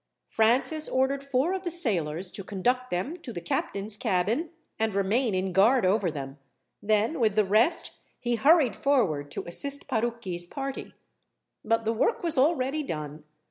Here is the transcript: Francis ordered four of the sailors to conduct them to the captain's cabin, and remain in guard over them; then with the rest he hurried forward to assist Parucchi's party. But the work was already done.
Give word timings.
Francis 0.29 0.89
ordered 0.89 1.21
four 1.23 1.53
of 1.53 1.61
the 1.63 1.69
sailors 1.69 2.31
to 2.31 2.43
conduct 2.43 2.89
them 2.89 3.15
to 3.17 3.31
the 3.31 3.39
captain's 3.39 3.95
cabin, 3.95 4.49
and 4.79 4.95
remain 4.95 5.35
in 5.35 5.53
guard 5.53 5.85
over 5.85 6.09
them; 6.09 6.39
then 6.81 7.19
with 7.19 7.35
the 7.35 7.45
rest 7.45 7.99
he 8.19 8.33
hurried 8.33 8.75
forward 8.75 9.29
to 9.29 9.45
assist 9.45 9.87
Parucchi's 9.87 10.47
party. 10.47 10.95
But 11.63 11.85
the 11.85 11.93
work 11.93 12.23
was 12.23 12.35
already 12.39 12.81
done. 12.81 13.25